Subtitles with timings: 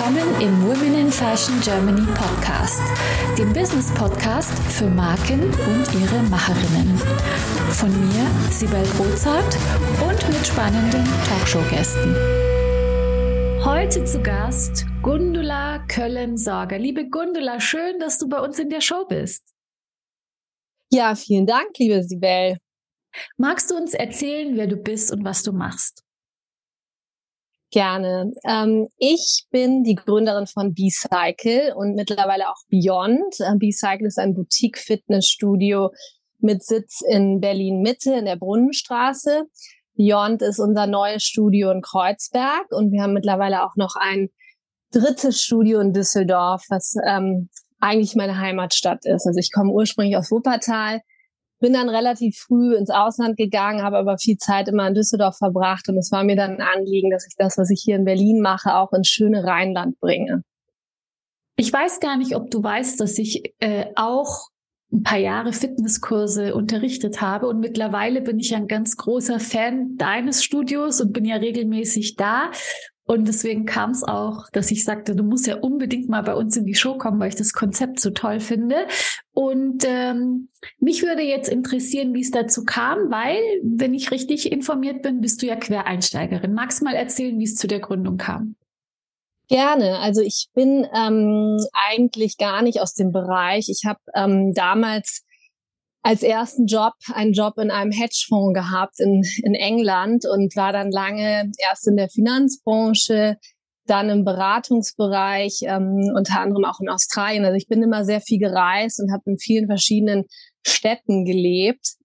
[0.00, 2.80] willkommen im Women in Fashion Germany Podcast,
[3.36, 6.96] dem Business Podcast für Marken und ihre Macherinnen.
[7.72, 9.58] Von mir, Sibel Rozart
[10.00, 12.16] und mit spannenden Talkshow-Gästen.
[13.62, 16.78] Heute zu Gast Gundula Köllen-Sorger.
[16.78, 19.52] Liebe Gundula, schön, dass du bei uns in der Show bist.
[20.90, 22.56] Ja, vielen Dank, liebe Sibel.
[23.36, 26.02] Magst du uns erzählen, wer du bist und was du machst?
[27.72, 28.32] Gerne.
[28.44, 33.38] Ähm, ich bin die Gründerin von B-Cycle und mittlerweile auch Beyond.
[33.38, 35.90] Äh, B-Cycle ist ein Boutique-Fitnessstudio
[36.40, 39.44] mit Sitz in Berlin-Mitte in der Brunnenstraße.
[39.96, 44.30] Beyond ist unser neues Studio in Kreuzberg und wir haben mittlerweile auch noch ein
[44.92, 49.26] drittes Studio in Düsseldorf, was ähm, eigentlich meine Heimatstadt ist.
[49.26, 51.02] Also ich komme ursprünglich aus Wuppertal,
[51.60, 55.88] bin dann relativ früh ins Ausland gegangen, habe aber viel Zeit immer in Düsseldorf verbracht
[55.88, 58.40] und es war mir dann ein Anliegen, dass ich das, was ich hier in Berlin
[58.40, 60.42] mache, auch ins schöne Rheinland bringe.
[61.56, 64.48] Ich weiß gar nicht, ob du weißt, dass ich äh, auch
[64.92, 70.42] ein paar Jahre Fitnesskurse unterrichtet habe und mittlerweile bin ich ein ganz großer Fan deines
[70.42, 72.50] Studios und bin ja regelmäßig da
[73.10, 76.56] und deswegen kam es auch, dass ich sagte, du musst ja unbedingt mal bei uns
[76.56, 78.86] in die Show kommen, weil ich das Konzept so toll finde.
[79.32, 85.02] Und ähm, mich würde jetzt interessieren, wie es dazu kam, weil, wenn ich richtig informiert
[85.02, 86.54] bin, bist du ja Quereinsteigerin.
[86.54, 88.54] Magst du mal erzählen, wie es zu der Gründung kam?
[89.48, 89.98] Gerne.
[89.98, 93.68] Also ich bin ähm, eigentlich gar nicht aus dem Bereich.
[93.70, 95.24] Ich habe ähm, damals
[96.02, 100.90] als ersten Job einen Job in einem Hedgefonds gehabt in, in England und war dann
[100.90, 103.36] lange erst in der Finanzbranche,
[103.86, 107.44] dann im Beratungsbereich, ähm, unter anderem auch in Australien.
[107.44, 110.24] Also ich bin immer sehr viel gereist und habe in vielen verschiedenen
[110.66, 111.96] Städten gelebt.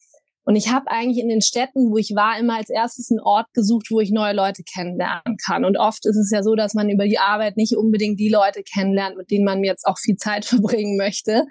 [0.44, 3.48] Und ich habe eigentlich in den Städten, wo ich war, immer als erstes einen Ort
[3.54, 5.66] gesucht, wo ich neue Leute kennenlernen kann.
[5.66, 8.62] Und oft ist es ja so, dass man über die Arbeit nicht unbedingt die Leute
[8.62, 11.46] kennenlernt, mit denen man jetzt auch viel Zeit verbringen möchte.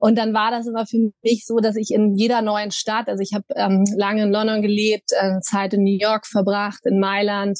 [0.00, 3.22] Und dann war das immer für mich so, dass ich in jeder neuen Stadt, also
[3.22, 7.58] ich habe ähm, lange in London gelebt, äh, Zeit in New York verbracht, in Mailand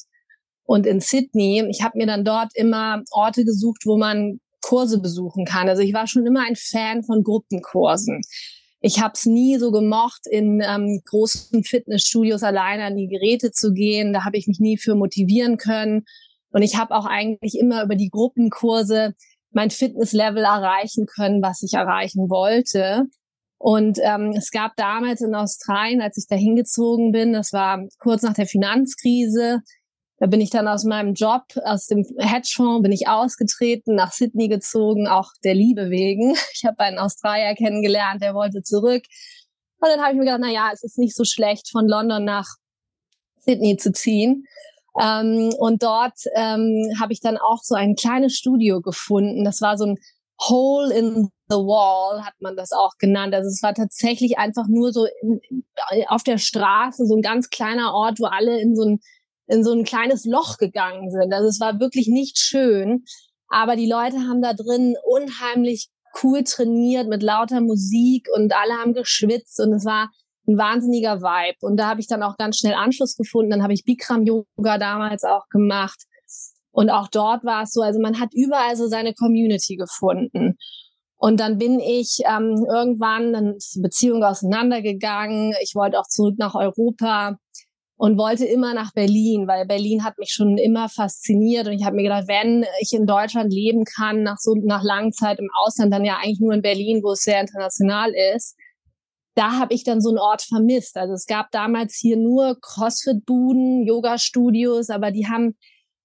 [0.65, 1.63] und in Sydney.
[1.69, 5.69] Ich habe mir dann dort immer Orte gesucht, wo man Kurse besuchen kann.
[5.69, 8.23] Also ich war schon immer ein Fan von Gruppenkursen.
[8.81, 13.75] Ich habe es nie so gemocht, in ähm, großen Fitnessstudios alleine an die Geräte zu
[13.75, 14.15] gehen.
[14.15, 16.07] Da habe ich mich nie für motivieren können.
[16.53, 19.15] Und ich habe auch eigentlich immer über die Gruppenkurse
[19.53, 23.07] mein Fitnesslevel erreichen können, was ich erreichen wollte.
[23.59, 28.23] Und ähm, es gab damals in Australien, als ich da hingezogen bin, das war kurz
[28.23, 29.61] nach der Finanzkrise,
[30.21, 34.49] da bin ich dann aus meinem Job, aus dem Hedgefonds, bin ich ausgetreten, nach Sydney
[34.49, 36.35] gezogen, auch der Liebe wegen.
[36.53, 39.03] Ich habe einen Australier kennengelernt, der wollte zurück.
[39.81, 42.25] Und dann habe ich mir gedacht, na ja, es ist nicht so schlecht, von London
[42.25, 42.47] nach
[43.39, 44.45] Sydney zu ziehen.
[44.99, 49.45] Ähm, und dort ähm, habe ich dann auch so ein kleines Studio gefunden.
[49.45, 49.97] Das war so ein
[50.49, 53.35] Hole in the Wall, hat man das auch genannt.
[53.35, 55.41] Also es war tatsächlich einfach nur so in,
[56.09, 59.01] auf der Straße, so ein ganz kleiner Ort, wo alle in so ein,
[59.49, 61.33] in so ein kleines Loch gegangen sind.
[61.33, 63.05] Also es war wirklich nicht schön.
[63.49, 65.89] Aber die Leute haben da drin unheimlich
[66.23, 70.11] cool trainiert mit lauter Musik und alle haben geschwitzt und es war
[70.51, 71.59] ein wahnsinniger Vibe.
[71.61, 73.51] Und da habe ich dann auch ganz schnell Anschluss gefunden.
[73.51, 76.05] Dann habe ich Bikram Yoga damals auch gemacht.
[76.73, 80.57] Und auch dort war es so, also man hat überall so seine Community gefunden.
[81.17, 85.55] Und dann bin ich ähm, irgendwann, dann ist die Beziehung auseinandergegangen.
[85.63, 87.37] Ich wollte auch zurück nach Europa
[87.97, 91.67] und wollte immer nach Berlin, weil Berlin hat mich schon immer fasziniert.
[91.67, 95.11] Und ich habe mir gedacht, wenn ich in Deutschland leben kann, nach so nach langer
[95.11, 98.57] Zeit im Ausland, dann ja eigentlich nur in Berlin, wo es sehr international ist
[99.41, 100.99] da habe ich dann so einen Ort vermisst.
[100.99, 105.57] Also es gab damals hier nur CrossFit-Buden, Yoga-Studios, aber die haben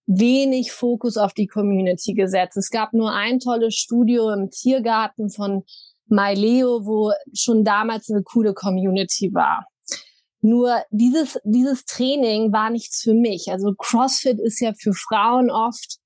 [0.06, 2.56] wenig Fokus auf die Community gesetzt.
[2.56, 5.66] Es gab nur ein tolles Studio im Tiergarten von
[6.08, 9.68] MyLeo, wo schon damals eine coole Community war.
[10.40, 13.52] Nur dieses, dieses Training war nichts für mich.
[13.52, 15.98] Also CrossFit ist ja für Frauen oft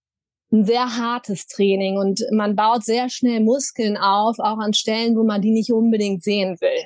[0.52, 5.24] ein sehr hartes Training und man baut sehr schnell Muskeln auf, auch an Stellen, wo
[5.24, 6.86] man die nicht unbedingt sehen will.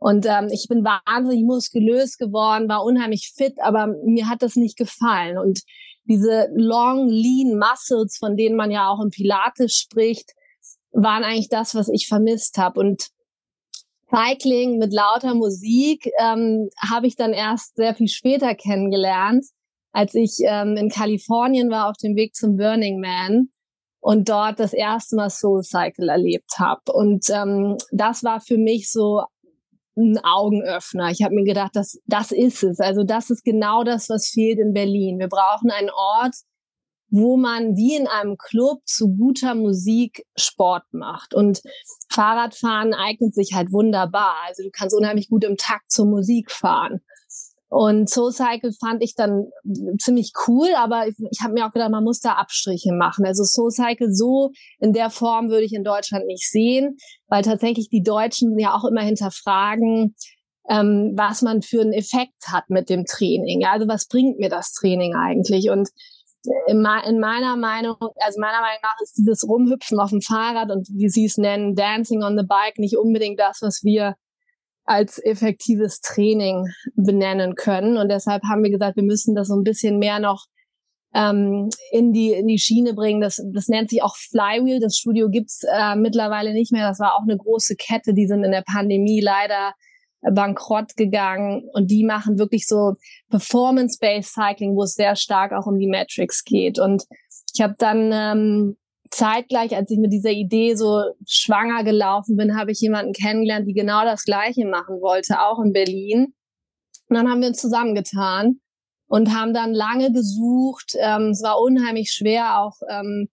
[0.00, 4.78] Und ähm, ich bin wahnsinnig muskulös geworden, war unheimlich fit, aber mir hat das nicht
[4.78, 5.36] gefallen.
[5.36, 5.60] Und
[6.04, 10.32] diese long, lean Muscles, von denen man ja auch im Pilates spricht,
[10.92, 12.80] waren eigentlich das, was ich vermisst habe.
[12.80, 13.10] Und
[14.08, 19.44] Cycling mit lauter Musik ähm, habe ich dann erst sehr viel später kennengelernt,
[19.92, 23.50] als ich ähm, in Kalifornien war auf dem Weg zum Burning Man
[24.00, 26.90] und dort das erste Mal Soul Cycle erlebt habe.
[26.90, 29.24] Und ähm, das war für mich so
[29.96, 31.10] ein Augenöffner.
[31.10, 32.80] Ich habe mir gedacht, das, das ist es.
[32.80, 35.18] Also das ist genau das, was fehlt in Berlin.
[35.18, 36.34] Wir brauchen einen Ort,
[37.10, 41.34] wo man wie in einem Club zu guter Musik Sport macht.
[41.34, 41.60] Und
[42.08, 44.36] Fahrradfahren eignet sich halt wunderbar.
[44.46, 47.00] Also du kannst unheimlich gut im Takt zur Musik fahren.
[47.70, 49.46] Und Soul fand ich dann
[50.00, 53.24] ziemlich cool, aber ich, ich habe mir auch gedacht, man muss da Abstriche machen.
[53.24, 53.70] Also Soul
[54.10, 54.50] so
[54.80, 56.96] in der Form würde ich in Deutschland nicht sehen,
[57.28, 60.16] weil tatsächlich die Deutschen ja auch immer hinterfragen,
[60.68, 63.64] ähm, was man für einen Effekt hat mit dem Training.
[63.64, 65.70] Also was bringt mir das Training eigentlich?
[65.70, 65.90] Und
[66.66, 71.08] in, meiner Meinung, also meiner Meinung nach ist dieses Rumhüpfen auf dem Fahrrad und wie
[71.08, 74.16] Sie es nennen, Dancing on the Bike nicht unbedingt das, was wir
[74.84, 77.96] als effektives Training benennen können.
[77.96, 80.46] Und deshalb haben wir gesagt, wir müssen das so ein bisschen mehr noch
[81.14, 83.20] ähm, in die in die Schiene bringen.
[83.20, 84.80] Das, das nennt sich auch Flywheel.
[84.80, 86.88] Das Studio gibt's äh, mittlerweile nicht mehr.
[86.88, 88.14] Das war auch eine große Kette.
[88.14, 89.74] Die sind in der Pandemie leider
[90.22, 92.94] bankrott gegangen und die machen wirklich so
[93.30, 96.78] Performance-based Cycling, wo es sehr stark auch um die Metrics geht.
[96.78, 97.04] Und
[97.54, 98.76] ich habe dann ähm,
[99.10, 103.74] zeitgleich, als ich mit dieser Idee so schwanger gelaufen bin, habe ich jemanden kennengelernt, die
[103.74, 106.34] genau das Gleiche machen wollte, auch in Berlin.
[107.08, 108.60] Und dann haben wir uns zusammengetan
[109.08, 110.92] und haben dann lange gesucht.
[111.00, 113.28] Ähm, es war unheimlich schwer, auch ähm,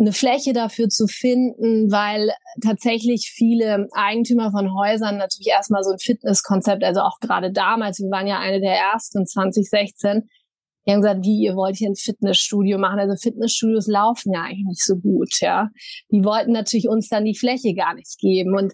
[0.00, 2.30] eine Fläche dafür zu finden, weil
[2.62, 8.10] tatsächlich viele Eigentümer von Häusern natürlich erstmal so ein Fitnesskonzept, also auch gerade damals, wir
[8.10, 10.28] waren ja eine der ersten 2016,
[10.88, 12.98] die haben gesagt, wie, ihr wollt hier ein Fitnessstudio machen?
[12.98, 15.68] Also Fitnessstudios laufen ja eigentlich nicht so gut, ja.
[16.10, 18.56] Die wollten natürlich uns dann die Fläche gar nicht geben.
[18.56, 18.72] Und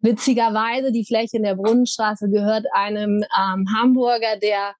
[0.00, 4.74] witzigerweise, die Fläche in der Brunnenstraße gehört einem ähm, Hamburger, der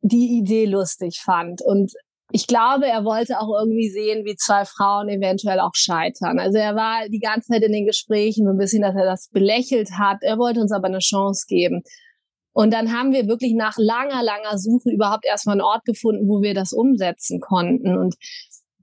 [0.00, 1.60] die Idee lustig fand.
[1.62, 1.92] Und
[2.30, 6.38] ich glaube, er wollte auch irgendwie sehen, wie zwei Frauen eventuell auch scheitern.
[6.38, 9.28] Also er war die ganze Zeit in den Gesprächen so ein bisschen, dass er das
[9.32, 10.18] belächelt hat.
[10.20, 11.82] Er wollte uns aber eine Chance geben.
[12.56, 16.40] Und dann haben wir wirklich nach langer, langer Suche überhaupt erstmal einen Ort gefunden, wo
[16.40, 17.98] wir das umsetzen konnten.
[17.98, 18.14] Und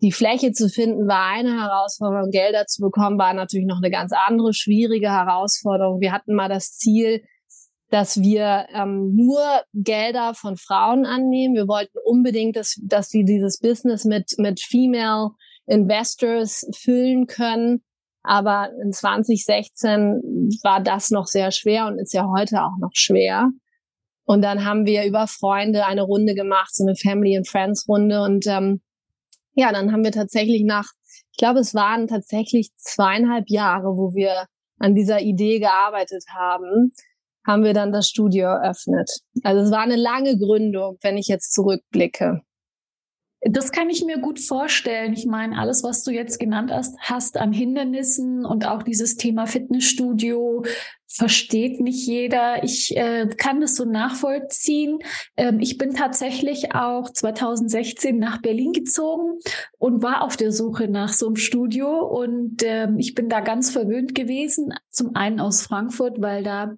[0.03, 2.29] die Fläche zu finden war eine Herausforderung.
[2.29, 6.01] Gelder zu bekommen war natürlich noch eine ganz andere, schwierige Herausforderung.
[6.01, 7.23] Wir hatten mal das Ziel,
[7.89, 9.41] dass wir ähm, nur
[9.73, 11.55] Gelder von Frauen annehmen.
[11.55, 15.31] Wir wollten unbedingt, dass, dass wir dieses Business mit, mit Female
[15.65, 17.81] Investors füllen können.
[18.21, 23.49] Aber in 2016 war das noch sehr schwer und ist ja heute auch noch schwer.
[24.25, 28.21] Und dann haben wir über Freunde eine Runde gemacht, so eine Family and Friends Runde.
[28.21, 28.81] Und ähm,
[29.53, 30.87] ja, dann haben wir tatsächlich nach,
[31.31, 34.47] ich glaube, es waren tatsächlich zweieinhalb Jahre, wo wir
[34.79, 36.91] an dieser Idee gearbeitet haben,
[37.45, 39.09] haben wir dann das Studio eröffnet.
[39.43, 42.41] Also es war eine lange Gründung, wenn ich jetzt zurückblicke.
[43.45, 45.11] Das kann ich mir gut vorstellen.
[45.11, 49.47] Ich meine, alles, was du jetzt genannt hast, hast an Hindernissen und auch dieses Thema
[49.47, 50.63] Fitnessstudio,
[51.07, 52.63] versteht nicht jeder.
[52.63, 54.99] Ich äh, kann das so nachvollziehen.
[55.37, 59.39] Ähm, ich bin tatsächlich auch 2016 nach Berlin gezogen
[59.77, 61.99] und war auf der Suche nach so einem Studio.
[61.99, 64.73] Und ähm, ich bin da ganz verwöhnt gewesen.
[64.89, 66.73] Zum einen aus Frankfurt, weil da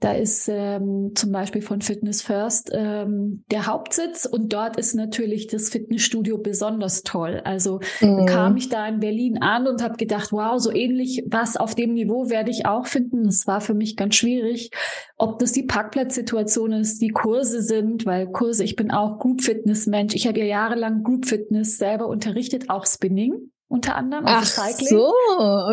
[0.00, 5.46] da ist ähm, zum Beispiel von Fitness First ähm, der Hauptsitz und dort ist natürlich
[5.46, 7.40] das Fitnessstudio besonders toll.
[7.44, 8.26] Also mhm.
[8.26, 11.94] kam ich da in Berlin an und habe gedacht, wow, so ähnlich was auf dem
[11.94, 13.24] Niveau werde ich auch finden.
[13.24, 14.70] Das war für mich ganz schwierig,
[15.16, 19.86] ob das die Parkplatzsituation ist, die Kurse sind, weil Kurse, ich bin auch Group Fitness
[19.86, 20.14] Mensch.
[20.14, 24.88] Ich habe ja jahrelang Group Fitness selber unterrichtet, auch Spinning unter anderem, also Ach Cycling.
[24.88, 25.12] so,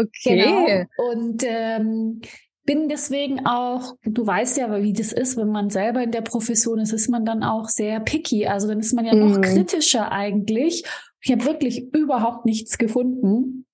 [0.02, 0.88] okay.
[0.96, 1.12] Genau.
[1.12, 2.22] Und ähm,
[2.66, 6.80] bin deswegen auch, du weißt ja, wie das ist, wenn man selber in der Profession
[6.80, 8.48] ist, ist man dann auch sehr picky.
[8.48, 9.42] Also dann ist man ja noch mhm.
[9.42, 10.84] kritischer eigentlich.
[11.22, 13.66] Ich habe wirklich überhaupt nichts gefunden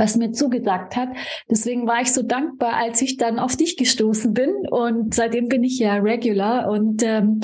[0.00, 1.10] was mir zugesagt hat.
[1.48, 4.50] Deswegen war ich so dankbar, als ich dann auf dich gestoßen bin.
[4.70, 6.68] Und seitdem bin ich ja regular.
[6.70, 7.40] Und ähm,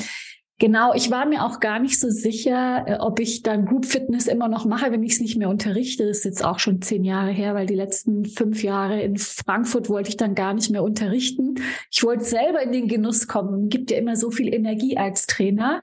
[0.58, 4.26] genau, ich war mir auch gar nicht so sicher, äh, ob ich dann Group Fitness
[4.26, 6.06] immer noch mache, wenn ich es nicht mehr unterrichte.
[6.06, 9.90] Das ist jetzt auch schon zehn Jahre her, weil die letzten fünf Jahre in Frankfurt
[9.90, 11.56] wollte ich dann gar nicht mehr unterrichten.
[11.92, 13.68] Ich wollte selber in den Genuss kommen.
[13.68, 15.82] Gibt ja immer so viel Energie als Trainer.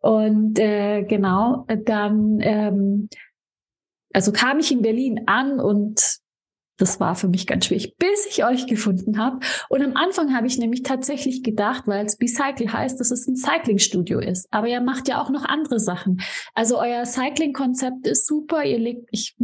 [0.00, 3.08] Und äh, genau, dann ähm,
[4.12, 6.21] also kam ich in Berlin an und
[6.78, 9.40] das war für mich ganz schwierig, bis ich euch gefunden habe.
[9.68, 13.36] Und am Anfang habe ich nämlich tatsächlich gedacht, weil es Bicycle heißt, dass es ein
[13.36, 14.48] Cycling-Studio ist.
[14.50, 16.20] Aber ihr macht ja auch noch andere Sachen.
[16.54, 18.64] Also euer Cycling-Konzept ist super.
[18.64, 19.36] Ihr legt, ich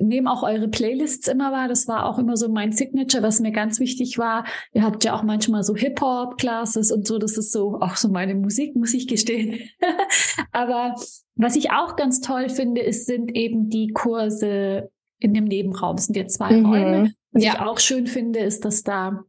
[0.00, 1.68] nehme auch eure Playlists immer wahr.
[1.68, 4.44] Das war auch immer so mein Signature, was mir ganz wichtig war.
[4.72, 7.18] Ihr habt ja auch manchmal so Hip-Hop-Classes und so.
[7.18, 9.60] Das ist so auch so meine Musik, muss ich gestehen.
[10.52, 10.94] Aber
[11.36, 14.90] was ich auch ganz toll finde, ist, sind eben die Kurse
[15.22, 15.98] in dem Nebenraum.
[15.98, 16.66] Sind ja zwei mhm.
[16.66, 17.12] Räume.
[17.32, 17.54] Was ja.
[17.54, 19.24] ich auch schön finde, ist, dass da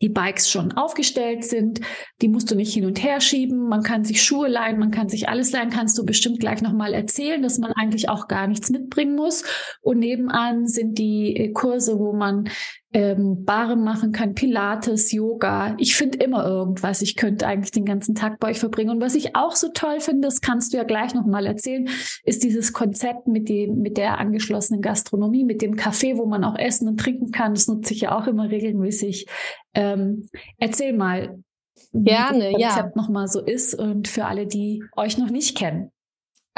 [0.00, 1.80] die Bikes schon aufgestellt sind.
[2.22, 3.68] Die musst du nicht hin und her schieben.
[3.68, 5.70] Man kann sich Schuhe leihen, man kann sich alles leihen.
[5.70, 9.44] Kannst du bestimmt gleich nochmal erzählen, dass man eigentlich auch gar nichts mitbringen muss.
[9.80, 12.48] Und nebenan sind die äh, Kurse, wo man
[12.92, 15.74] ähm, Barem machen kann, Pilates, Yoga.
[15.78, 17.02] Ich finde immer irgendwas.
[17.02, 18.90] Ich könnte eigentlich den ganzen Tag bei euch verbringen.
[18.90, 21.88] Und was ich auch so toll finde, das kannst du ja gleich nochmal erzählen,
[22.24, 26.56] ist dieses Konzept mit, dem, mit der angeschlossenen Gastronomie, mit dem Café, wo man auch
[26.56, 27.54] essen und trinken kann.
[27.54, 29.26] Das nutze ich ja auch immer regelmäßig.
[29.74, 31.38] Ähm, erzähl mal,
[31.92, 33.02] Gerne, wie das Konzept ja.
[33.02, 35.90] nochmal so ist und für alle, die euch noch nicht kennen.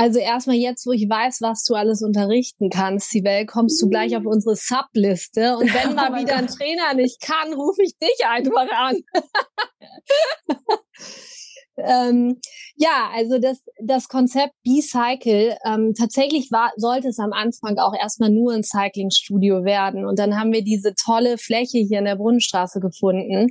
[0.00, 4.16] Also erstmal jetzt, wo ich weiß, was du alles unterrichten kannst, Sibel, kommst du gleich
[4.16, 5.58] auf unsere Subliste.
[5.58, 8.96] Und wenn mal oh wieder ein Trainer nicht kann, rufe ich dich einfach an.
[11.76, 12.40] ähm,
[12.76, 18.30] ja, also das, das Konzept B-Cycle, ähm, tatsächlich war, sollte es am Anfang auch erstmal
[18.30, 20.06] nur ein Cycling-Studio werden.
[20.06, 23.48] Und dann haben wir diese tolle Fläche hier in der Brunnenstraße gefunden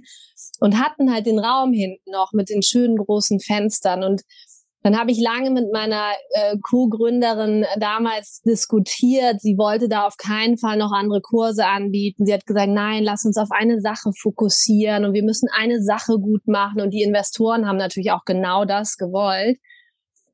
[0.62, 4.04] und hatten halt den Raum hinten noch mit den schönen großen Fenstern.
[4.04, 4.24] Und
[4.82, 9.42] dann habe ich lange mit meiner äh, Co-Gründerin damals diskutiert.
[9.42, 12.26] Sie wollte da auf keinen Fall noch andere Kurse anbieten.
[12.26, 16.18] Sie hat gesagt, nein, lass uns auf eine Sache fokussieren und wir müssen eine Sache
[16.18, 16.80] gut machen.
[16.80, 19.58] Und die Investoren haben natürlich auch genau das gewollt.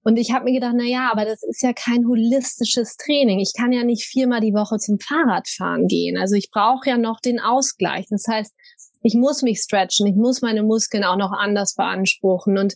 [0.03, 3.39] Und ich habe mir gedacht, na ja, aber das ist ja kein holistisches Training.
[3.39, 6.15] Ich kann ja nicht viermal die Woche zum Fahrradfahren gehen.
[6.19, 8.05] Also ich brauche ja noch den Ausgleich.
[8.11, 8.53] Das heißt,
[9.01, 12.59] ich muss mich stretchen, ich muss meine Muskeln auch noch anders beanspruchen.
[12.59, 12.75] Und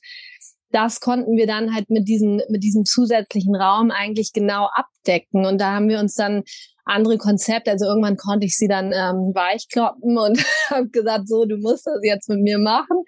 [0.72, 5.46] das konnten wir dann halt mit diesem, mit diesem zusätzlichen Raum eigentlich genau abdecken.
[5.46, 6.44] Und da haben wir uns dann
[6.86, 11.58] andere Konzepte, also irgendwann konnte ich sie dann ähm, weichkloppen und habe gesagt, so, du
[11.58, 13.04] musst das jetzt mit mir machen.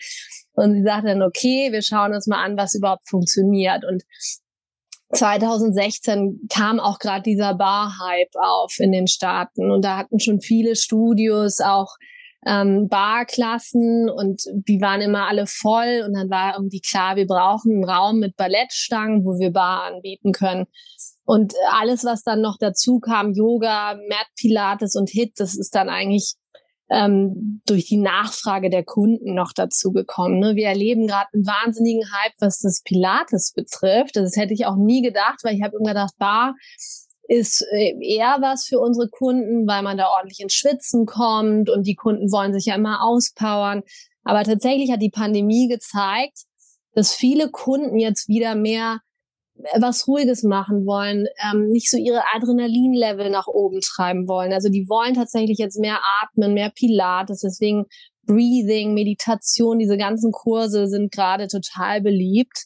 [0.53, 3.84] Und sie sagte dann, okay, wir schauen uns mal an, was überhaupt funktioniert.
[3.86, 4.03] Und
[5.13, 10.75] 2016 kam auch gerade dieser Bar-Hype auf in den Staaten und da hatten schon viele
[10.75, 11.96] Studios auch
[12.45, 17.74] ähm, Barklassen und die waren immer alle voll und dann war irgendwie klar, wir brauchen
[17.74, 20.65] einen Raum mit Ballettstangen, wo wir Bar anbieten können.
[21.24, 25.89] Und alles, was dann noch dazu kam, Yoga, Mat Pilates und HIT, das ist dann
[25.89, 26.36] eigentlich
[26.89, 30.39] ähm, durch die Nachfrage der Kunden noch dazu gekommen.
[30.39, 30.55] Ne?
[30.55, 34.15] Wir erleben gerade einen wahnsinnigen Hype, was das Pilates betrifft.
[34.15, 36.55] Das hätte ich auch nie gedacht, weil ich habe immer gedacht, Bar
[37.28, 41.88] ist äh, eher was für unsere Kunden, weil man da ordentlich ins Schwitzen kommt und
[41.88, 43.84] die Kunden wollen sich ja immer auspowern.
[44.24, 46.44] Aber tatsächlich hat die Pandemie gezeigt,
[46.94, 49.00] dass viele Kunden jetzt wieder mehr
[49.56, 54.54] äh, was Ruhiges machen wollen, ähm, nicht so ihre Adrenalinlevel nach oben treiben wollen.
[54.54, 57.42] Also die wollen tatsächlich jetzt mehr atmen, mehr Pilates.
[57.42, 57.86] Deswegen
[58.25, 62.66] Breathing, Meditation, diese ganzen Kurse sind gerade total beliebt.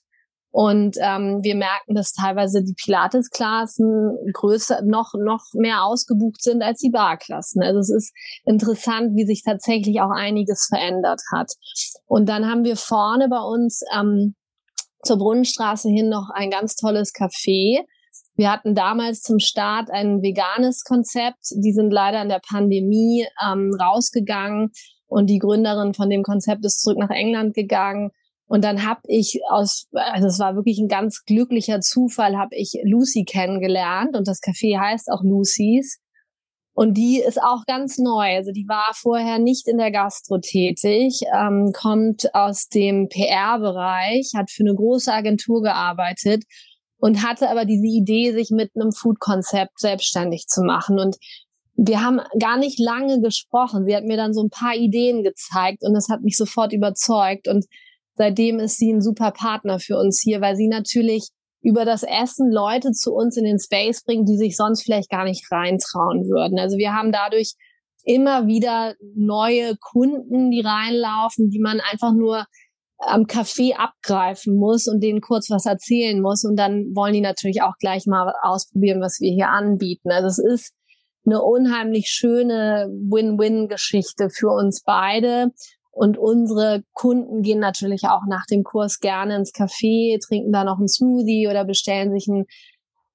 [0.58, 6.80] Und ähm, wir merken, dass teilweise die Pilates-Klassen größer, noch, noch mehr ausgebucht sind als
[6.80, 7.62] die Barklassen.
[7.62, 8.14] Also es ist
[8.46, 11.52] interessant, wie sich tatsächlich auch einiges verändert hat.
[12.06, 14.36] Und dann haben wir vorne bei uns ähm,
[15.04, 17.84] zur Brunnenstraße hin noch ein ganz tolles Café.
[18.38, 21.52] Wir hatten damals zum Start ein veganes Konzept.
[21.52, 24.72] Die sind leider in der Pandemie ähm, rausgegangen
[25.08, 28.12] und die Gründerin von dem Konzept ist zurück nach England gegangen
[28.48, 32.74] und dann habe ich aus, also es war wirklich ein ganz glücklicher Zufall, habe ich
[32.84, 36.00] Lucy kennengelernt und das Café heißt auch Lucy's.
[36.78, 38.36] Und die ist auch ganz neu.
[38.36, 44.52] Also die war vorher nicht in der Gastro tätig, ähm, kommt aus dem PR-Bereich, hat
[44.52, 46.44] für eine große Agentur gearbeitet
[46.98, 51.00] und hatte aber diese Idee, sich mit einem Food-Konzept selbstständig zu machen.
[51.00, 51.16] Und
[51.78, 53.86] wir haben gar nicht lange gesprochen.
[53.86, 57.48] Sie hat mir dann so ein paar Ideen gezeigt und das hat mich sofort überzeugt.
[57.48, 57.66] Und
[58.16, 61.30] seitdem ist sie ein super Partner für uns hier, weil sie natürlich
[61.62, 65.24] über das Essen Leute zu uns in den Space bringt, die sich sonst vielleicht gar
[65.24, 66.60] nicht reintrauen würden.
[66.60, 67.54] Also wir haben dadurch
[68.04, 72.46] immer wieder neue Kunden, die reinlaufen, die man einfach nur
[73.00, 76.44] am Café abgreifen muss und denen kurz was erzählen muss.
[76.44, 80.12] Und dann wollen die natürlich auch gleich mal ausprobieren, was wir hier anbieten.
[80.12, 80.74] Also es ist
[81.26, 85.52] eine unheimlich schöne Win-Win-Geschichte für uns beide.
[85.96, 90.78] Und unsere Kunden gehen natürlich auch nach dem Kurs gerne ins Café, trinken da noch
[90.78, 92.46] einen Smoothie oder bestellen sich ein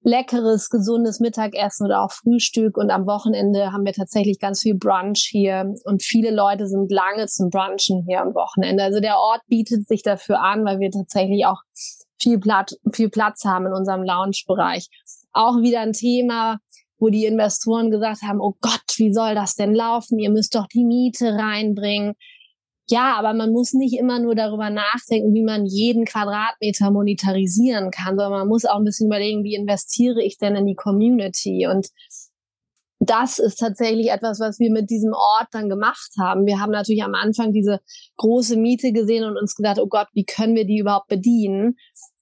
[0.02, 2.78] leckeres, gesundes Mittagessen oder auch Frühstück.
[2.78, 5.75] Und am Wochenende haben wir tatsächlich ganz viel Brunch hier.
[5.84, 8.82] Und viele Leute sind lange zum Brunchen hier am Wochenende.
[8.82, 11.60] Also der Ort bietet sich dafür an, weil wir tatsächlich auch
[12.18, 14.88] viel Platz, viel Platz haben in unserem Lounge-Bereich.
[15.34, 16.60] Auch wieder ein Thema,
[16.99, 20.18] wo die Investoren gesagt haben, oh Gott, wie soll das denn laufen?
[20.18, 22.14] Ihr müsst doch die Miete reinbringen.
[22.90, 28.16] Ja, aber man muss nicht immer nur darüber nachdenken, wie man jeden Quadratmeter monetarisieren kann,
[28.16, 31.68] sondern man muss auch ein bisschen überlegen, wie investiere ich denn in die Community?
[31.70, 31.88] Und
[32.99, 36.47] das ist tatsächlich etwas, was wir mit diesem Ort dann gemacht haben.
[36.47, 37.78] Wir haben natürlich am Anfang diese
[38.16, 41.76] große Miete gesehen und uns gedacht, oh Gott, wie können wir die überhaupt bedienen?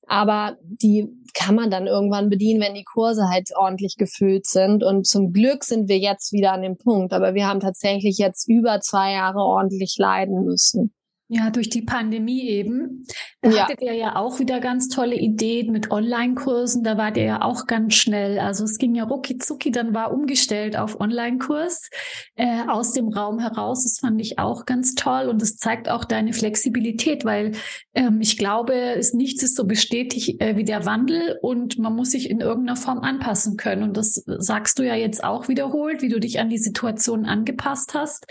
[0.09, 4.83] Aber die kann man dann irgendwann bedienen, wenn die Kurse halt ordentlich gefüllt sind.
[4.83, 7.13] Und zum Glück sind wir jetzt wieder an dem Punkt.
[7.13, 10.93] Aber wir haben tatsächlich jetzt über zwei Jahre ordentlich leiden müssen.
[11.31, 13.05] Ja, durch die Pandemie eben.
[13.43, 13.63] Da ja.
[13.63, 16.83] hattet ihr ja auch wieder ganz tolle Ideen mit Online-Kursen.
[16.83, 18.39] Da wart ihr ja auch ganz schnell.
[18.39, 21.91] Also es ging ja rucki zucki, dann war umgestellt auf Online-Kurs
[22.35, 23.83] äh, aus dem Raum heraus.
[23.85, 27.53] Das fand ich auch ganz toll und es zeigt auch deine Flexibilität, weil
[27.93, 32.13] ähm, ich glaube, es nichts ist so bestätigt äh, wie der Wandel und man muss
[32.13, 33.83] sich in irgendeiner Form anpassen können.
[33.83, 37.93] Und das sagst du ja jetzt auch wiederholt, wie du dich an die Situation angepasst
[37.93, 38.27] hast.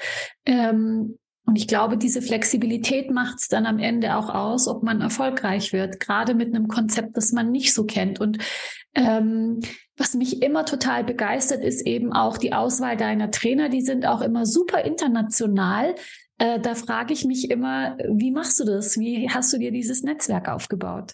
[0.47, 4.99] Ähm, und ich glaube, diese Flexibilität macht es dann am Ende auch aus, ob man
[4.99, 8.19] erfolgreich wird, gerade mit einem Konzept, das man nicht so kennt.
[8.19, 8.39] Und
[8.93, 9.61] ähm,
[9.95, 13.69] was mich immer total begeistert, ist eben auch die Auswahl deiner Trainer.
[13.69, 15.95] Die sind auch immer super international.
[16.37, 18.99] Äh, da frage ich mich immer, wie machst du das?
[18.99, 21.13] Wie hast du dir dieses Netzwerk aufgebaut?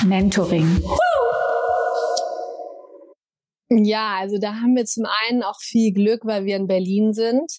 [0.03, 0.83] mentoring.
[3.69, 7.49] Ja, also da haben wir zum einen auch viel Glück, weil wir in Berlin sind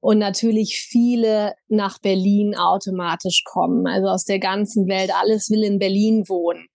[0.00, 3.86] und natürlich viele nach Berlin automatisch kommen.
[3.86, 6.66] Also aus der ganzen Welt, alles will in Berlin wohnen.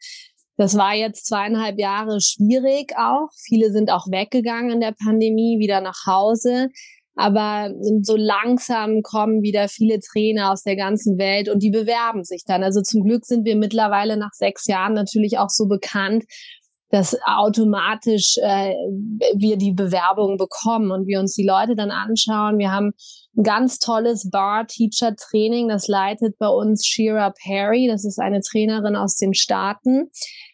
[0.55, 3.29] Das war jetzt zweieinhalb Jahre schwierig auch.
[3.45, 6.69] Viele sind auch weggegangen in der Pandemie, wieder nach Hause.
[7.17, 12.43] Aber so langsam kommen wieder viele Trainer aus der ganzen Welt und die bewerben sich
[12.45, 12.63] dann.
[12.63, 16.25] Also zum Glück sind wir mittlerweile nach sechs Jahren natürlich auch so bekannt,
[16.89, 18.73] dass automatisch äh,
[19.35, 22.59] wir die Bewerbung bekommen und wir uns die Leute dann anschauen.
[22.59, 22.93] Wir haben
[23.35, 27.87] ein ganz tolles Bar-Teacher-Training, das leitet bei uns Shira Perry.
[27.87, 30.09] Das ist eine Trainerin aus den Staaten.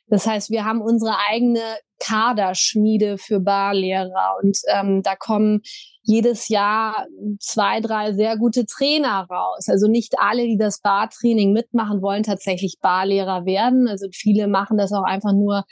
[0.08, 1.62] Das heißt, wir haben unsere eigene
[2.00, 5.62] Kaderschmiede für Barlehrer und ähm, da kommen
[6.04, 7.08] jedes Jahr
[7.40, 9.68] zwei, drei sehr gute Trainer raus.
[9.70, 13.88] Also nicht alle, die das Bartraining mitmachen, wollen tatsächlich Barlehrer werden.
[13.88, 15.64] Also viele machen das auch einfach nur,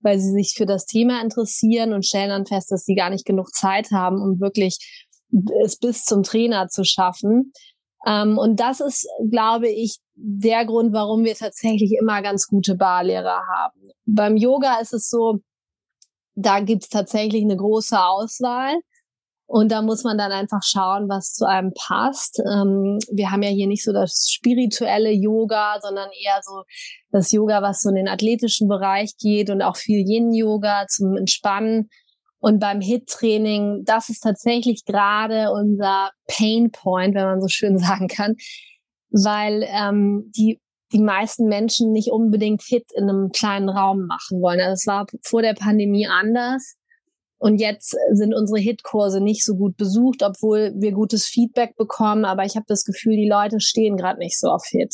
[0.00, 3.26] weil sie sich für das Thema interessieren und stellen dann fest, dass sie gar nicht
[3.26, 4.78] genug Zeit haben, um wirklich
[5.64, 7.52] es bis zum Trainer zu schaffen.
[8.06, 13.42] Ähm, und das ist, glaube ich, der Grund, warum wir tatsächlich immer ganz gute Barlehrer
[13.48, 13.90] haben.
[14.06, 15.40] Beim Yoga ist es so,
[16.34, 18.74] da gibt's tatsächlich eine große Auswahl.
[19.50, 22.38] Und da muss man dann einfach schauen, was zu einem passt.
[22.38, 26.62] Ähm, wir haben ja hier nicht so das spirituelle Yoga, sondern eher so
[27.10, 31.90] das Yoga, was so in den athletischen Bereich geht und auch viel Yin-Yoga zum Entspannen.
[32.38, 38.06] Und beim HIT-Training, das ist tatsächlich gerade unser Pain Point, wenn man so schön sagen
[38.06, 38.36] kann,
[39.10, 40.60] weil ähm, die
[40.92, 44.60] die meisten Menschen nicht unbedingt HIT in einem kleinen Raum machen wollen.
[44.60, 46.76] Also es war vor der Pandemie anders.
[47.40, 52.26] Und jetzt sind unsere HIT-Kurse nicht so gut besucht, obwohl wir gutes Feedback bekommen.
[52.26, 54.92] Aber ich habe das Gefühl, die Leute stehen gerade nicht so auf HIT.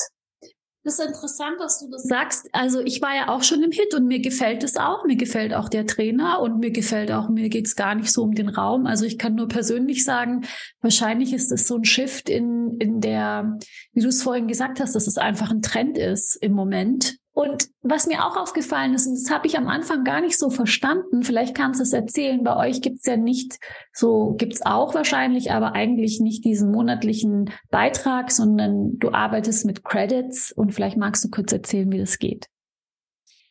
[0.85, 2.49] Das ist interessant, dass du das sagst.
[2.53, 5.05] Also ich war ja auch schon im Hit und mir gefällt es auch.
[5.05, 8.37] Mir gefällt auch der Trainer und mir gefällt auch, mir geht's gar nicht so um
[8.37, 8.87] den Raum.
[8.87, 10.47] Also ich kann nur persönlich sagen,
[10.81, 13.59] wahrscheinlich ist es so ein Shift in, in der,
[13.95, 17.17] wie du es vorhin gesagt hast, dass es einfach ein Trend ist im Moment.
[17.37, 20.49] Und was mir auch aufgefallen ist, und das habe ich am Anfang gar nicht so
[20.49, 23.59] verstanden, vielleicht kannst du es erzählen, bei euch gibt es ja nicht,
[23.93, 29.85] so gibt es auch wahrscheinlich, aber eigentlich nicht diesen monatlichen Beitrag, sondern du arbeitest mit
[29.85, 32.47] Credits und vielleicht magst du kurz erzählen, wie das geht.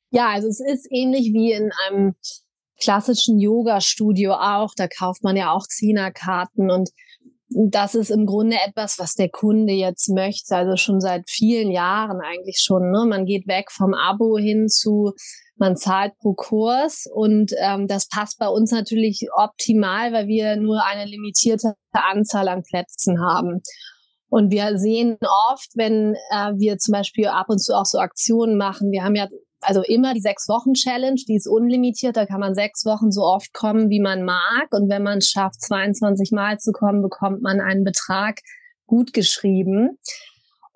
[0.09, 2.15] Ja, also es ist ähnlich wie in einem
[2.81, 4.73] klassischen Yoga-Studio auch.
[4.75, 6.89] Da kauft man ja auch Zehnerkarten und
[7.49, 12.19] das ist im Grunde etwas, was der Kunde jetzt möchte, also schon seit vielen Jahren
[12.21, 12.91] eigentlich schon.
[12.91, 13.05] Ne?
[13.07, 15.13] Man geht weg vom Abo hin zu,
[15.57, 20.83] man zahlt pro Kurs und ähm, das passt bei uns natürlich optimal, weil wir nur
[20.85, 23.61] eine limitierte Anzahl an Plätzen haben.
[24.27, 25.17] Und wir sehen
[25.49, 29.15] oft, wenn äh, wir zum Beispiel ab und zu auch so Aktionen machen, wir haben
[29.15, 29.29] ja
[29.65, 33.21] also immer die sechs Wochen Challenge, die ist unlimitiert, da kann man sechs Wochen so
[33.21, 34.67] oft kommen, wie man mag.
[34.71, 38.39] Und wenn man es schafft, 22 Mal zu kommen, bekommt man einen Betrag
[38.85, 39.97] gut geschrieben.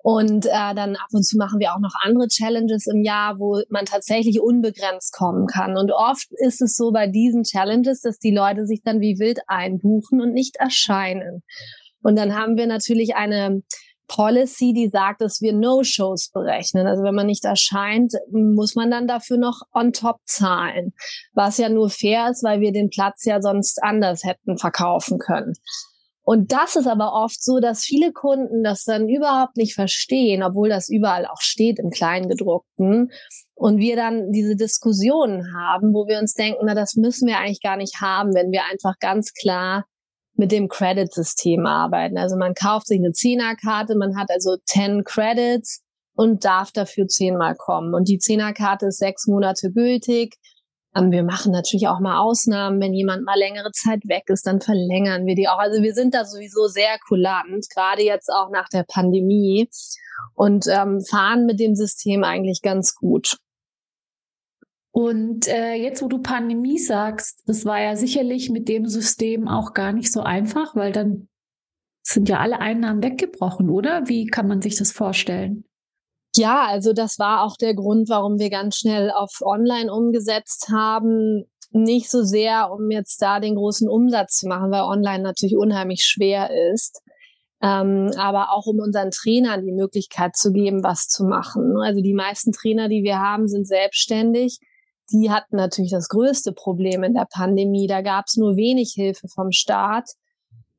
[0.02, 3.60] Und äh, dann ab und zu machen wir auch noch andere Challenges im Jahr, wo
[3.68, 5.76] man tatsächlich unbegrenzt kommen kann.
[5.76, 9.40] Und oft ist es so bei diesen Challenges, dass die Leute sich dann wie wild
[9.46, 11.42] einbuchen und nicht erscheinen.
[12.02, 13.62] Und dann haben wir natürlich eine
[14.10, 16.88] Policy, die sagt, dass wir No-Shows berechnen.
[16.88, 20.92] Also wenn man nicht erscheint, muss man dann dafür noch on top zahlen.
[21.32, 25.54] Was ja nur fair ist, weil wir den Platz ja sonst anders hätten verkaufen können.
[26.22, 30.68] Und das ist aber oft so, dass viele Kunden das dann überhaupt nicht verstehen, obwohl
[30.68, 33.10] das überall auch steht im Kleingedruckten.
[33.54, 37.62] Und wir dann diese Diskussionen haben, wo wir uns denken, na, das müssen wir eigentlich
[37.62, 39.84] gar nicht haben, wenn wir einfach ganz klar
[40.40, 42.16] mit dem Credit-System arbeiten.
[42.18, 45.82] Also man kauft sich eine Zehnerkarte, man hat also 10 Credits
[46.14, 47.94] und darf dafür zehnmal kommen.
[47.94, 50.36] Und die Zehnerkarte ist sechs Monate gültig.
[50.96, 54.60] Ähm, wir machen natürlich auch mal Ausnahmen, wenn jemand mal längere Zeit weg ist, dann
[54.60, 55.58] verlängern wir die auch.
[55.58, 59.68] Also wir sind da sowieso sehr kulant, gerade jetzt auch nach der Pandemie
[60.34, 63.36] und ähm, fahren mit dem System eigentlich ganz gut.
[64.92, 69.72] Und äh, jetzt, wo du Pandemie sagst, das war ja sicherlich mit dem System auch
[69.72, 71.28] gar nicht so einfach, weil dann
[72.02, 74.08] sind ja alle Einnahmen weggebrochen, oder?
[74.08, 75.64] Wie kann man sich das vorstellen?
[76.34, 81.44] Ja, also das war auch der Grund, warum wir ganz schnell auf Online umgesetzt haben.
[81.72, 86.04] Nicht so sehr, um jetzt da den großen Umsatz zu machen, weil Online natürlich unheimlich
[86.04, 87.00] schwer ist.
[87.62, 91.76] Ähm, aber auch um unseren Trainern die Möglichkeit zu geben, was zu machen.
[91.80, 94.58] Also die meisten Trainer, die wir haben, sind selbstständig
[95.12, 97.86] die hatten natürlich das größte Problem in der Pandemie.
[97.86, 100.10] Da gab es nur wenig Hilfe vom Staat.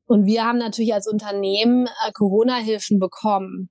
[0.06, 3.70] Und wir haben natürlich als Unternehmen äh, Corona-Hilfen bekommen.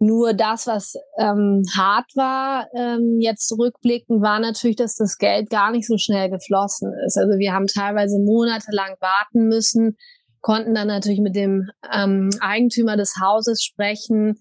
[0.00, 5.72] Nur das, was ähm, hart war, ähm, jetzt zurückblickend, war natürlich, dass das Geld gar
[5.72, 7.18] nicht so schnell geflossen ist.
[7.18, 9.96] Also wir haben teilweise monatelang warten müssen,
[10.40, 14.38] konnten dann natürlich mit dem ähm, Eigentümer des Hauses sprechen.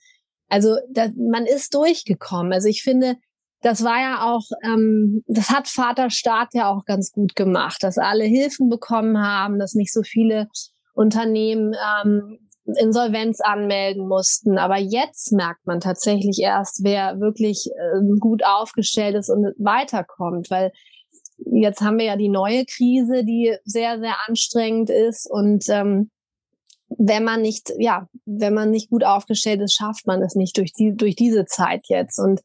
[0.48, 2.54] Also da, man ist durchgekommen.
[2.54, 3.16] Also ich finde,
[3.62, 7.98] das war ja auch, ähm, das hat Vater Staat ja auch ganz gut gemacht, dass
[7.98, 10.48] alle Hilfen bekommen haben, dass nicht so viele
[10.94, 12.40] Unternehmen ähm,
[12.80, 14.58] Insolvenz anmelden mussten.
[14.58, 20.72] Aber jetzt merkt man tatsächlich erst, wer wirklich äh, gut aufgestellt ist und weiterkommt, weil
[21.38, 26.12] jetzt haben wir ja die neue Krise, die sehr, sehr anstrengend ist und ähm,
[26.90, 30.72] wenn man nicht, ja, wenn man nicht gut aufgestellt ist, schafft man es nicht durch
[30.74, 32.18] die, durch diese Zeit jetzt.
[32.18, 32.42] Und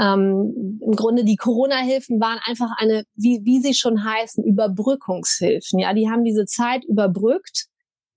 [0.00, 5.78] ähm, im Grunde die Corona-Hilfen waren einfach eine, wie, wie sie schon heißen, Überbrückungshilfen.
[5.78, 7.68] Ja, die haben diese Zeit überbrückt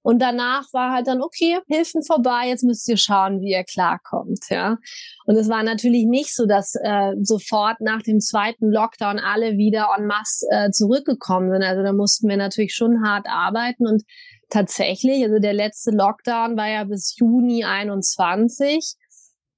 [0.03, 4.45] und danach war halt dann, okay, Hilfen vorbei, jetzt müsst ihr schauen, wie ihr klarkommt.
[4.49, 4.77] Ja.
[5.25, 9.89] Und es war natürlich nicht so, dass äh, sofort nach dem zweiten Lockdown alle wieder
[9.97, 11.63] en masse äh, zurückgekommen sind.
[11.63, 14.03] Also da mussten wir natürlich schon hart arbeiten und
[14.49, 18.95] tatsächlich, also der letzte Lockdown war ja bis Juni 21.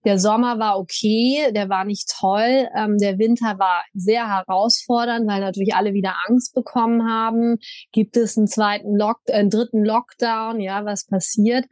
[0.06, 2.68] Der Sommer war okay, der war nicht toll.
[2.76, 7.58] Ähm, der Winter war sehr herausfordernd, weil natürlich alle wieder Angst bekommen haben.
[7.92, 10.60] Gibt es einen zweiten Lock, äh, einen dritten Lockdown?
[10.60, 11.66] Ja, was passiert?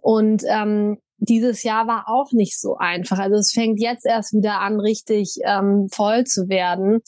[0.00, 3.18] Und ähm, dieses Jahr war auch nicht so einfach.
[3.18, 7.00] Also es fängt jetzt erst wieder an, richtig ähm, voll zu werden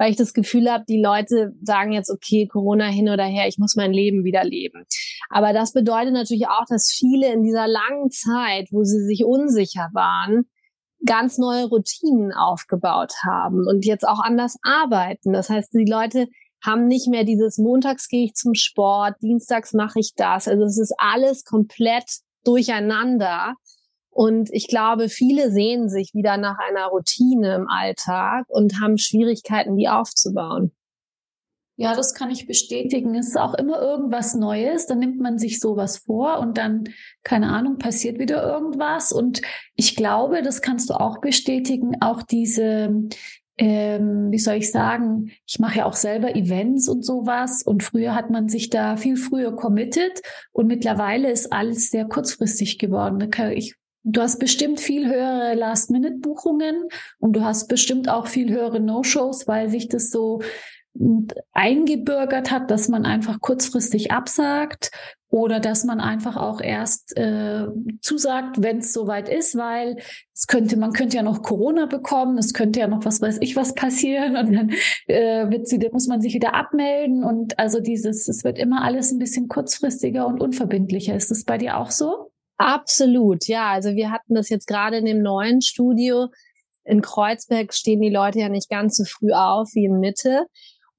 [0.00, 3.58] weil ich das Gefühl habe, die Leute sagen jetzt, okay, Corona hin oder her, ich
[3.58, 4.86] muss mein Leben wieder leben.
[5.28, 9.90] Aber das bedeutet natürlich auch, dass viele in dieser langen Zeit, wo sie sich unsicher
[9.92, 10.44] waren,
[11.04, 15.34] ganz neue Routinen aufgebaut haben und jetzt auch anders arbeiten.
[15.34, 16.28] Das heißt, die Leute
[16.64, 20.48] haben nicht mehr dieses Montags gehe ich zum Sport, Dienstags mache ich das.
[20.48, 22.10] Also es ist alles komplett
[22.44, 23.52] durcheinander.
[24.10, 29.76] Und ich glaube, viele sehen sich wieder nach einer Routine im Alltag und haben Schwierigkeiten,
[29.76, 30.72] die aufzubauen.
[31.80, 33.14] Ja, das kann ich bestätigen.
[33.14, 34.84] Es ist auch immer irgendwas Neues.
[34.84, 36.84] Dann nimmt man sich sowas vor und dann,
[37.22, 39.12] keine Ahnung, passiert wieder irgendwas.
[39.12, 39.40] Und
[39.76, 43.08] ich glaube, das kannst du auch bestätigen, auch diese,
[43.56, 47.62] ähm, wie soll ich sagen, ich mache ja auch selber Events und sowas.
[47.62, 50.20] Und früher hat man sich da viel früher committed
[50.52, 53.30] und mittlerweile ist alles sehr kurzfristig geworden.
[53.54, 59.46] Ich Du hast bestimmt viel höhere Last-Minute-Buchungen und du hast bestimmt auch viel höhere No-Shows,
[59.46, 60.40] weil sich das so
[61.52, 64.90] eingebürgert hat, dass man einfach kurzfristig absagt
[65.28, 67.68] oder dass man einfach auch erst äh,
[68.00, 69.98] zusagt, wenn es soweit ist, weil
[70.34, 73.54] es könnte, man könnte ja noch Corona bekommen, es könnte ja noch was weiß ich
[73.54, 74.70] was passieren und dann
[75.06, 79.12] äh, wird sie, muss man sich wieder abmelden und also dieses, es wird immer alles
[79.12, 81.14] ein bisschen kurzfristiger und unverbindlicher.
[81.14, 82.29] Ist das bei dir auch so?
[82.60, 83.70] Absolut, ja.
[83.70, 86.28] Also wir hatten das jetzt gerade in dem neuen Studio.
[86.84, 90.44] In Kreuzberg stehen die Leute ja nicht ganz so früh auf wie in Mitte.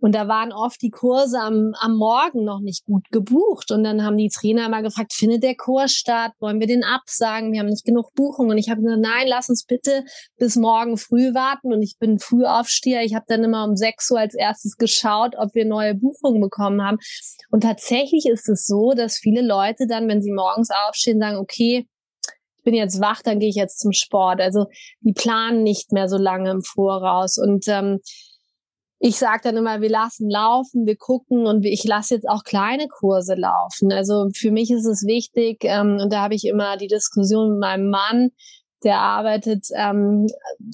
[0.01, 3.71] Und da waren oft die Kurse am, am Morgen noch nicht gut gebucht.
[3.71, 6.31] Und dann haben die Trainer mal gefragt, findet der Kurs statt?
[6.39, 7.53] Wollen wir den absagen?
[7.53, 8.51] Wir haben nicht genug Buchungen.
[8.51, 10.03] Und ich habe gesagt, nein, lass uns bitte
[10.37, 11.71] bis morgen früh warten.
[11.71, 13.03] Und ich bin Frühaufsteher.
[13.03, 16.83] Ich habe dann immer um 6 Uhr als erstes geschaut, ob wir neue Buchungen bekommen
[16.83, 16.97] haben.
[17.51, 21.87] Und tatsächlich ist es so, dass viele Leute dann, wenn sie morgens aufstehen, sagen, okay,
[22.57, 24.41] ich bin jetzt wach, dann gehe ich jetzt zum Sport.
[24.41, 24.65] Also
[25.01, 27.37] die planen nicht mehr so lange im Voraus.
[27.37, 27.99] Und ähm,
[29.03, 32.87] ich sage dann immer, wir lassen laufen, wir gucken und ich lasse jetzt auch kleine
[32.87, 33.91] Kurse laufen.
[33.91, 37.59] Also für mich ist es wichtig, ähm, und da habe ich immer die Diskussion mit
[37.61, 38.29] meinem Mann,
[38.83, 40.27] der arbeitet ähm,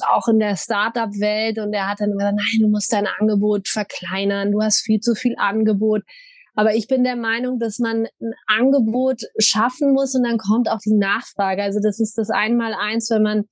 [0.06, 4.52] auch in der Startup-Welt und der hat dann gesagt, nein, du musst dein Angebot verkleinern,
[4.52, 6.04] du hast viel zu viel Angebot.
[6.54, 10.80] Aber ich bin der Meinung, dass man ein Angebot schaffen muss und dann kommt auch
[10.84, 11.64] die Nachfrage.
[11.64, 13.46] Also das ist das einmal eins, wenn man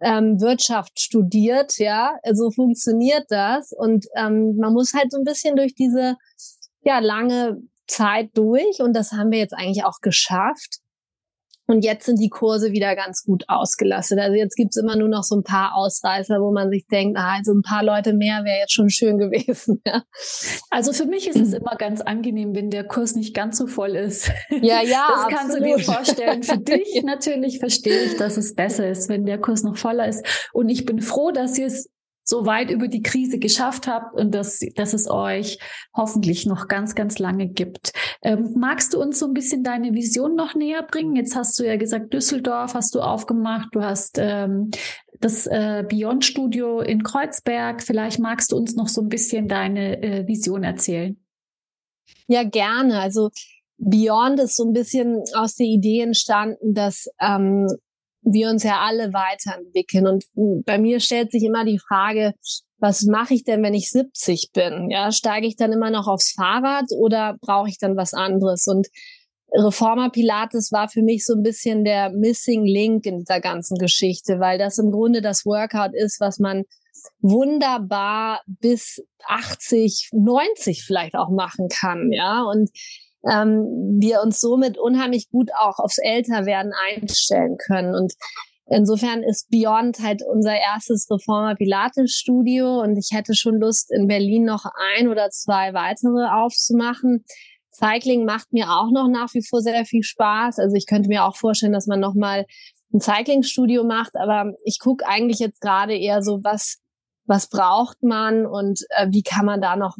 [0.00, 3.72] ähm, Wirtschaft studiert, ja, so funktioniert das.
[3.72, 6.16] Und ähm, man muss halt so ein bisschen durch diese
[6.82, 10.80] ja lange Zeit durch und das haben wir jetzt eigentlich auch geschafft.
[11.66, 14.18] Und jetzt sind die Kurse wieder ganz gut ausgelastet.
[14.20, 17.34] Also jetzt gibt's immer nur noch so ein paar Ausreißer, wo man sich denkt, ah,
[17.36, 19.82] also ein paar Leute mehr wäre jetzt schon schön gewesen.
[19.86, 20.02] Ja.
[20.70, 23.96] Also für mich ist es immer ganz angenehm, wenn der Kurs nicht ganz so voll
[23.96, 24.30] ist.
[24.50, 25.06] Ja, ja.
[25.16, 25.72] Das kannst absolut.
[25.72, 26.42] du dir vorstellen.
[26.42, 30.24] Für dich natürlich verstehe ich, dass es besser ist, wenn der Kurs noch voller ist.
[30.52, 31.88] Und ich bin froh, dass ihr es
[32.28, 35.58] so weit über die Krise geschafft habt und dass, dass es euch
[35.94, 37.92] hoffentlich noch ganz, ganz lange gibt.
[38.20, 41.14] Ähm, magst du uns so ein bisschen deine Vision noch näher bringen?
[41.14, 44.70] Jetzt hast du ja gesagt, Düsseldorf hast du aufgemacht, du hast ähm,
[45.20, 47.80] das äh, Beyond Studio in Kreuzberg.
[47.80, 51.16] Vielleicht magst du uns noch so ein bisschen deine äh, Vision erzählen.
[52.26, 53.00] Ja, gerne.
[53.00, 53.30] Also
[53.78, 57.68] Beyond ist so ein bisschen aus der Idee entstanden, dass ähm,
[58.26, 60.06] wir uns ja alle weiterentwickeln.
[60.06, 60.24] Und
[60.64, 62.34] bei mir stellt sich immer die Frage,
[62.78, 64.90] was mache ich denn, wenn ich 70 bin?
[64.90, 68.66] Ja, steige ich dann immer noch aufs Fahrrad oder brauche ich dann was anderes?
[68.66, 68.88] Und
[69.52, 74.40] Reformer Pilates war für mich so ein bisschen der Missing Link in dieser ganzen Geschichte,
[74.40, 76.64] weil das im Grunde das Workout ist, was man
[77.20, 82.42] wunderbar bis 80, 90 vielleicht auch machen kann, ja.
[82.42, 82.70] Und
[83.30, 87.94] ähm, wir uns somit unheimlich gut auch aufs Älterwerden einstellen können.
[87.94, 88.14] Und
[88.66, 94.06] insofern ist Beyond halt unser erstes Reformer Pilates Studio und ich hätte schon Lust, in
[94.06, 94.64] Berlin noch
[94.96, 97.24] ein oder zwei weitere aufzumachen.
[97.70, 100.58] Cycling macht mir auch noch nach wie vor sehr viel Spaß.
[100.58, 102.46] Also ich könnte mir auch vorstellen, dass man noch mal
[102.92, 106.78] ein Cycling-Studio macht, aber ich gucke eigentlich jetzt gerade eher so, was
[107.26, 109.96] was braucht man und äh, wie kann man da noch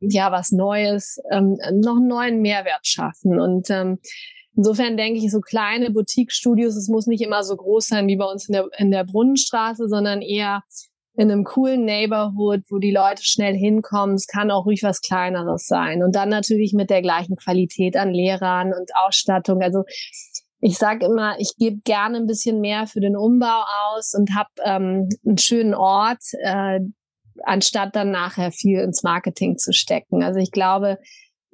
[0.00, 3.38] ja was Neues, ähm, noch einen neuen Mehrwert schaffen.
[3.40, 3.98] Und ähm,
[4.56, 8.24] insofern denke ich, so kleine Boutique-Studios, es muss nicht immer so groß sein wie bei
[8.24, 10.62] uns in der, in der Brunnenstraße, sondern eher
[11.16, 14.14] in einem coolen Neighborhood, wo die Leute schnell hinkommen.
[14.14, 16.02] Es kann auch ruhig was Kleineres sein.
[16.02, 19.60] Und dann natürlich mit der gleichen Qualität an Lehrern und Ausstattung.
[19.60, 19.84] Also
[20.60, 24.50] ich sage immer, ich gebe gerne ein bisschen mehr für den Umbau aus und habe
[24.64, 26.80] ähm, einen schönen Ort, äh,
[27.44, 30.22] anstatt dann nachher viel ins Marketing zu stecken.
[30.22, 30.98] Also ich glaube,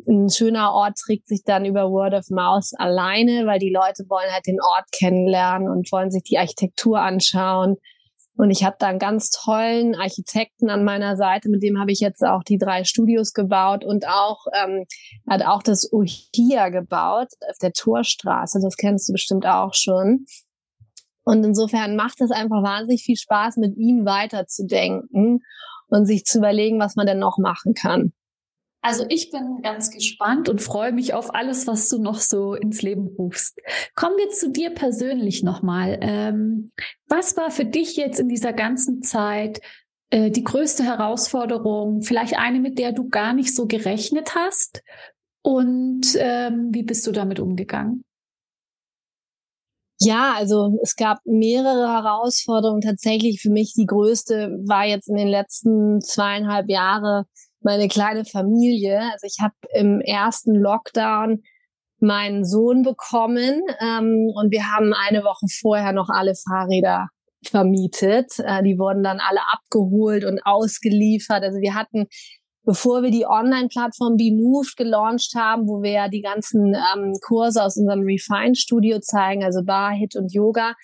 [0.09, 4.31] ein schöner Ort trägt sich dann über Word of Mouth alleine, weil die Leute wollen
[4.33, 7.77] halt den Ort kennenlernen und wollen sich die Architektur anschauen
[8.37, 12.01] und ich habe da einen ganz tollen Architekten an meiner Seite, mit dem habe ich
[12.01, 14.85] jetzt auch die drei Studios gebaut und auch ähm,
[15.29, 18.61] hat auch das Ohia gebaut auf der Torstraße.
[18.63, 20.27] Das kennst du bestimmt auch schon.
[21.25, 25.41] Und insofern macht es einfach wahnsinnig viel Spaß, mit ihm weiterzudenken
[25.89, 28.13] und sich zu überlegen, was man denn noch machen kann.
[28.83, 32.83] Also ich bin ganz gespannt und freue mich auf alles, was du noch so ins
[32.83, 33.61] Leben rufst.
[33.95, 35.99] Kommen wir zu dir persönlich nochmal.
[36.03, 36.73] Ähm,
[37.09, 39.61] was war für dich jetzt in dieser ganzen Zeit
[40.11, 42.03] äh, die größte Herausforderung?
[42.03, 44.83] Vielleicht eine, mit der du gar nicht so gerechnet hast?
[45.43, 48.03] Und ähm, wie bist du damit umgegangen?
[49.99, 52.83] Ja, also es gab mehrere Herausforderungen.
[52.83, 57.25] Tatsächlich für mich die größte war jetzt in den letzten zweieinhalb Jahren
[57.67, 59.01] meine kleine Familie.
[59.13, 61.43] Also ich habe im ersten Lockdown
[61.99, 67.09] meinen Sohn bekommen ähm, und wir haben eine Woche vorher noch alle Fahrräder
[67.45, 68.39] vermietet.
[68.39, 71.43] Äh, die wurden dann alle abgeholt und ausgeliefert.
[71.43, 72.07] Also wir hatten,
[72.65, 77.77] bevor wir die Online-Plattform BeMoved gelauncht haben, wo wir ja die ganzen ähm, Kurse aus
[77.77, 80.75] unserem Refine-Studio zeigen, also Bar, Hit und Yoga,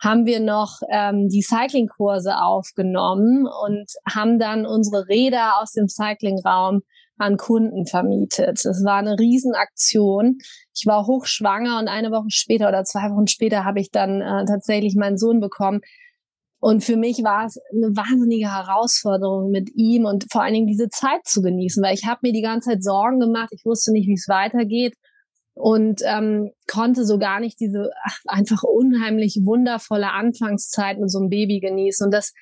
[0.00, 6.80] haben wir noch ähm, die Cyclingkurse aufgenommen und haben dann unsere Räder aus dem Cyclingraum
[7.18, 8.64] an Kunden vermietet.
[8.64, 10.38] Das war eine Riesenaktion.
[10.74, 14.46] Ich war hochschwanger und eine Woche später oder zwei Wochen später habe ich dann äh,
[14.46, 15.80] tatsächlich meinen Sohn bekommen.
[16.60, 20.88] Und für mich war es eine wahnsinnige Herausforderung mit ihm und vor allen Dingen diese
[20.88, 23.48] Zeit zu genießen, weil ich habe mir die ganze Zeit Sorgen gemacht.
[23.52, 24.94] Ich wusste nicht, wie es weitergeht
[25.60, 31.28] und ähm, konnte so gar nicht diese ach, einfach unheimlich wundervolle Anfangszeit mit so einem
[31.28, 32.06] Baby genießen.
[32.06, 32.32] Und das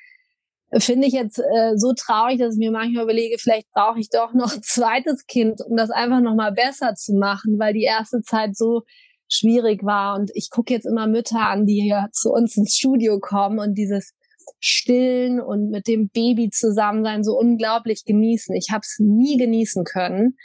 [0.77, 4.35] finde ich jetzt äh, so traurig, dass ich mir manchmal überlege, vielleicht brauche ich doch
[4.35, 8.21] noch ein zweites Kind, um das einfach noch mal besser zu machen, weil die erste
[8.23, 8.83] Zeit so
[9.29, 10.19] schwierig war.
[10.19, 13.75] Und ich gucke jetzt immer Mütter an, die hier zu uns ins Studio kommen und
[13.75, 14.15] dieses
[14.61, 18.55] Stillen und mit dem Baby zusammen sein so unglaublich genießen.
[18.57, 20.37] Ich habe es nie genießen können.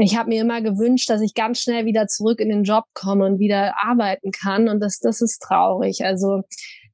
[0.00, 3.26] Ich habe mir immer gewünscht, dass ich ganz schnell wieder zurück in den Job komme
[3.26, 4.68] und wieder arbeiten kann.
[4.68, 6.04] Und das, das ist traurig.
[6.04, 6.42] Also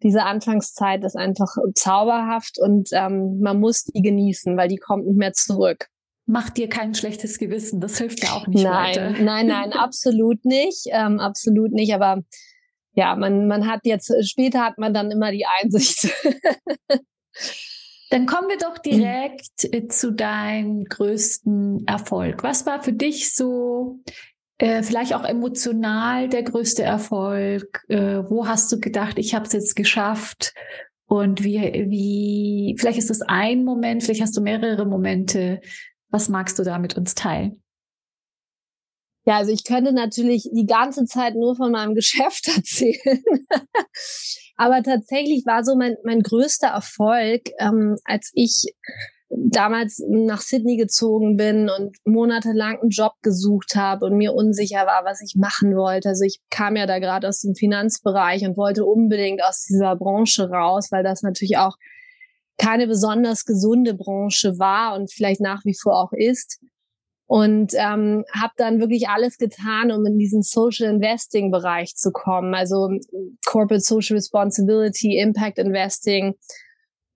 [0.03, 5.19] diese Anfangszeit ist einfach zauberhaft und ähm, man muss die genießen, weil die kommt nicht
[5.19, 5.88] mehr zurück.
[6.27, 9.11] Mach dir kein schlechtes Gewissen, das hilft ja auch nicht nein, weiter.
[9.23, 11.95] Nein, nein, absolut nicht, ähm, absolut nicht.
[11.95, 12.23] Aber
[12.93, 16.09] ja, man, man hat jetzt, später hat man dann immer die Einsicht.
[18.14, 22.44] Dann kommen wir doch direkt äh, zu deinem größten Erfolg.
[22.44, 23.98] Was war für dich so
[24.59, 27.83] äh, vielleicht auch emotional der größte Erfolg?
[27.88, 30.55] Äh, wo hast du gedacht, ich habe es jetzt geschafft?
[31.07, 35.61] Und wie, wie, vielleicht ist es ein Moment, vielleicht hast du mehrere Momente.
[36.09, 37.63] Was magst du da mit uns teilen?
[39.27, 43.23] Ja, also ich könnte natürlich die ganze Zeit nur von meinem Geschäft erzählen.
[44.57, 48.67] Aber tatsächlich war so mein, mein größter Erfolg, ähm, als ich
[49.37, 55.05] damals nach Sydney gezogen bin und monatelang einen Job gesucht habe und mir unsicher war,
[55.05, 56.11] was ich machen wollte.
[56.11, 60.49] Also ich kam ja da gerade aus dem Finanzbereich und wollte unbedingt aus dieser Branche
[60.51, 61.77] raus, weil das natürlich auch
[62.59, 66.61] keine besonders gesunde Branche war und vielleicht nach wie vor auch ist.
[67.27, 72.55] Und ähm, habe dann wirklich alles getan, um in diesen Social Investing Bereich zu kommen,
[72.55, 72.91] also
[73.47, 76.35] Corporate Social Responsibility, Impact Investing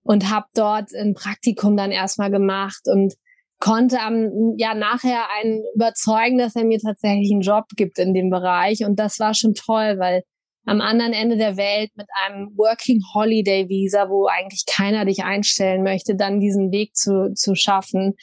[0.03, 3.13] und habe dort ein Praktikum dann erstmal gemacht und
[3.59, 8.31] konnte am ja nachher einen überzeugen, dass er mir tatsächlich einen Job gibt in dem
[8.31, 10.23] Bereich und das war schon toll, weil
[10.65, 15.83] am anderen Ende der Welt mit einem Working Holiday Visa, wo eigentlich keiner dich einstellen
[15.83, 18.15] möchte, dann diesen Weg zu, zu schaffen.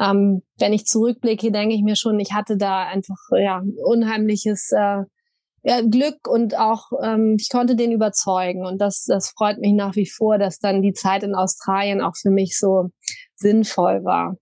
[0.00, 5.02] Ähm, wenn ich zurückblicke, denke ich mir schon, ich hatte da einfach ja unheimliches äh,
[5.64, 9.94] ja, Glück und auch ähm, ich konnte den überzeugen und das das freut mich nach
[9.94, 12.88] wie vor, dass dann die Zeit in Australien auch für mich so
[13.36, 14.36] sinnvoll war.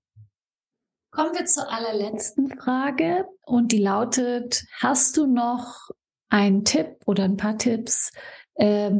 [1.10, 5.90] Kommen wir zur allerletzten Frage und die lautet: Hast du noch
[6.28, 8.12] einen Tipp oder ein paar Tipps,
[8.54, 8.92] äh,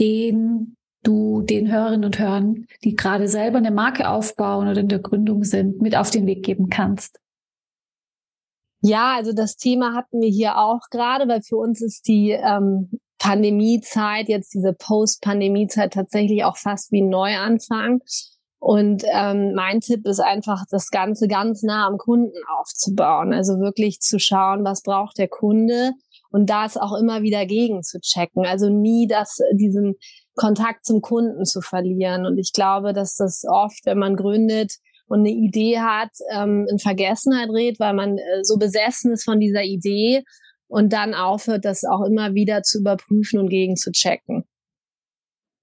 [0.00, 4.98] den du den Hörerinnen und Hörern, die gerade selber eine Marke aufbauen oder in der
[4.98, 7.18] Gründung sind, mit auf den Weg geben kannst?
[8.82, 12.90] Ja, also das Thema hatten wir hier auch gerade, weil für uns ist die ähm,
[13.18, 18.00] Pandemiezeit, jetzt diese Post-Pandemie-Zeit tatsächlich auch fast wie ein Neuanfang.
[18.58, 23.32] Und ähm, mein Tipp ist einfach, das Ganze ganz nah am Kunden aufzubauen.
[23.32, 25.92] Also wirklich zu schauen, was braucht der Kunde
[26.30, 28.44] und das auch immer wieder gegen zu checken.
[28.44, 29.96] Also nie das, diesen
[30.36, 32.26] Kontakt zum Kunden zu verlieren.
[32.26, 34.74] Und ich glaube, dass das oft, wenn man gründet
[35.08, 39.40] und eine Idee hat, ähm, in Vergessenheit redet, weil man äh, so besessen ist von
[39.40, 40.22] dieser Idee
[40.68, 44.44] und dann aufhört, das auch immer wieder zu überprüfen und gegen zu checken.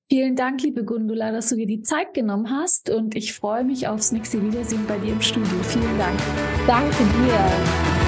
[0.10, 3.88] Vielen Dank, liebe Gundula, dass du dir die Zeit genommen hast und ich freue mich
[3.88, 5.58] aufs nächste Wiedersehen bei dir im Studio.
[5.64, 6.20] Vielen Dank.
[6.68, 8.03] Danke dir.